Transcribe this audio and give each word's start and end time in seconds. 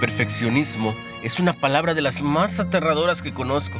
Perfeccionismo 0.00 0.94
es 1.22 1.40
una 1.40 1.52
palabra 1.52 1.92
de 1.92 2.00
las 2.00 2.22
más 2.22 2.58
aterradoras 2.58 3.20
que 3.20 3.34
conozco. 3.34 3.78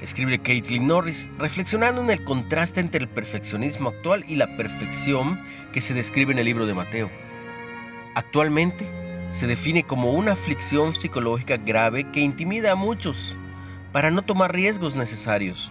Escribe 0.00 0.40
Caitlin 0.40 0.88
Norris, 0.88 1.28
reflexionando 1.38 2.02
en 2.02 2.10
el 2.10 2.24
contraste 2.24 2.80
entre 2.80 3.02
el 3.02 3.08
perfeccionismo 3.08 3.90
actual 3.90 4.24
y 4.26 4.34
la 4.34 4.56
perfección 4.56 5.40
que 5.72 5.80
se 5.80 5.94
describe 5.94 6.32
en 6.32 6.40
el 6.40 6.44
libro 6.44 6.66
de 6.66 6.74
Mateo. 6.74 7.08
Actualmente 8.16 8.84
se 9.30 9.46
define 9.46 9.84
como 9.84 10.10
una 10.10 10.32
aflicción 10.32 10.92
psicológica 10.92 11.56
grave 11.56 12.10
que 12.10 12.18
intimida 12.18 12.72
a 12.72 12.76
muchos 12.76 13.36
para 13.92 14.10
no 14.10 14.22
tomar 14.22 14.52
riesgos 14.52 14.96
necesarios. 14.96 15.70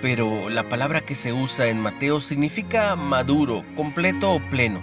Pero 0.00 0.48
la 0.48 0.68
palabra 0.68 1.00
que 1.00 1.16
se 1.16 1.32
usa 1.32 1.66
en 1.66 1.80
Mateo 1.80 2.20
significa 2.20 2.94
maduro, 2.94 3.64
completo 3.74 4.30
o 4.32 4.40
pleno. 4.48 4.80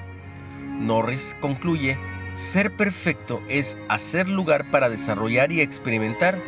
Norris 0.82 1.38
concluye 1.40 1.98
ser 2.40 2.72
perfecto 2.72 3.44
es 3.50 3.78
hacer 3.90 4.30
lugar 4.30 4.72
para 4.72 4.88
desarrollar 4.88 5.52
y 5.52 5.60
experimentar 5.60 6.40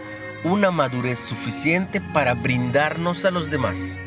una 0.45 0.71
madurez 0.71 1.19
suficiente 1.19 1.99
para 2.13 2.33
brindarnos 2.33 3.25
a 3.25 3.31
los 3.31 3.51
demás. 3.51 3.99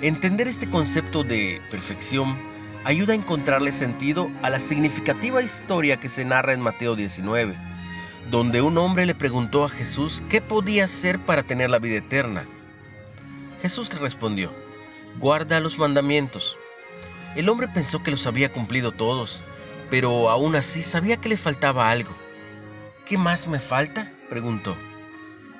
Entender 0.00 0.48
este 0.48 0.68
concepto 0.68 1.22
de 1.22 1.60
perfección 1.70 2.38
ayuda 2.84 3.12
a 3.12 3.16
encontrarle 3.16 3.72
sentido 3.72 4.30
a 4.42 4.48
la 4.48 4.58
significativa 4.58 5.42
historia 5.42 5.98
que 5.98 6.08
se 6.08 6.24
narra 6.24 6.54
en 6.54 6.62
Mateo 6.62 6.96
19, 6.96 7.54
donde 8.30 8.62
un 8.62 8.78
hombre 8.78 9.04
le 9.04 9.14
preguntó 9.14 9.64
a 9.64 9.68
Jesús 9.68 10.22
qué 10.30 10.40
podía 10.40 10.86
hacer 10.86 11.18
para 11.20 11.42
tener 11.42 11.68
la 11.68 11.78
vida 11.78 11.96
eterna. 11.96 12.46
Jesús 13.60 13.92
le 13.92 14.00
respondió, 14.00 14.50
guarda 15.20 15.60
los 15.60 15.78
mandamientos. 15.78 16.56
El 17.36 17.50
hombre 17.50 17.68
pensó 17.68 18.02
que 18.02 18.10
los 18.10 18.26
había 18.26 18.50
cumplido 18.50 18.92
todos 18.92 19.44
pero 19.90 20.30
aún 20.30 20.56
así 20.56 20.82
sabía 20.82 21.16
que 21.16 21.28
le 21.28 21.36
faltaba 21.36 21.90
algo. 21.90 22.14
¿Qué 23.06 23.18
más 23.18 23.46
me 23.46 23.58
falta? 23.58 24.12
preguntó. 24.28 24.76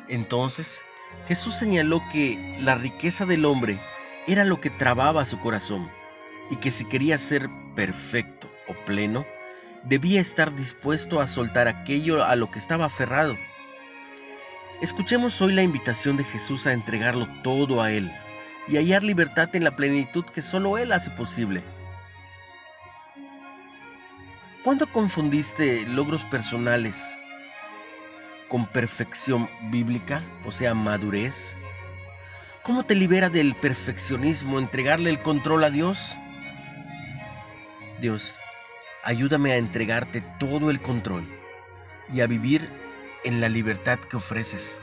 Entonces 0.08 0.83
Jesús 1.27 1.55
señaló 1.55 2.03
que 2.12 2.58
la 2.61 2.75
riqueza 2.75 3.27
del 3.27 3.44
hombre 3.44 3.78
era 4.27 4.44
lo 4.44 4.61
que 4.61 4.70
trababa 4.70 5.27
su 5.27 5.39
corazón 5.39 5.91
y 6.50 6.56
que 6.56 6.70
si 6.70 6.84
quería 6.84 7.19
ser 7.19 7.48
perfecto 7.75 8.50
o 8.69 8.75
pleno, 8.84 9.27
debía 9.84 10.20
estar 10.20 10.55
dispuesto 10.55 11.20
a 11.20 11.27
soltar 11.27 11.69
aquello 11.69 12.25
a 12.25 12.36
lo 12.36 12.50
que 12.50 12.59
estaba 12.59 12.86
aferrado. 12.86 13.36
Escuchemos 14.81 15.41
hoy 15.41 15.53
la 15.53 15.62
invitación 15.62 16.16
de 16.16 16.25
Jesús 16.25 16.66
a 16.66 16.72
entregarlo 16.72 17.28
todo 17.42 17.81
a 17.81 17.92
Él 17.92 18.11
y 18.69 18.77
hallar 18.77 19.03
libertad 19.03 19.48
en 19.55 19.64
la 19.64 19.77
plenitud 19.77 20.25
que 20.25 20.42
solo 20.42 20.78
Él 20.78 20.92
hace 20.92 21.11
posible. 21.11 21.62
¿Cuándo 24.65 24.87
confundiste 24.87 25.87
logros 25.89 26.25
personales 26.25 27.19
con 28.48 28.65
perfección 28.65 29.47
bíblica, 29.71 30.23
o 30.47 30.53
sea, 30.53 30.73
madurez? 30.73 31.55
¿Cómo 32.62 32.83
te 32.83 32.95
libera 32.95 33.29
del 33.29 33.55
perfeccionismo 33.55 34.59
entregarle 34.59 35.11
el 35.11 35.21
control 35.21 35.65
a 35.65 35.71
Dios? 35.71 36.17
Dios, 38.01 38.39
ayúdame 39.03 39.53
a 39.53 39.59
entregarte 39.59 40.23
todo 40.41 40.71
el 40.71 40.81
control 40.81 41.28
y 42.11 42.23
a 42.23 42.27
vivir 42.27 42.71
en 43.23 43.43
la 43.43 43.51
libertad 43.51 43.99
que 43.99 44.17
ofreces. 44.17 44.81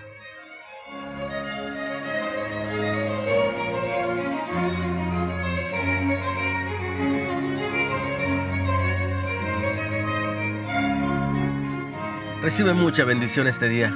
Recibe 12.42 12.74
mucha 12.74 13.06
bendición 13.06 13.46
este 13.46 13.70
día. 13.70 13.94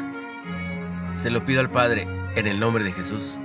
Se 1.16 1.32
lo 1.32 1.44
pido 1.44 1.62
al 1.62 1.72
Padre 1.72 2.08
en 2.36 2.46
el 2.46 2.60
nombre 2.60 2.84
de 2.84 2.92
Jesús. 2.92 3.40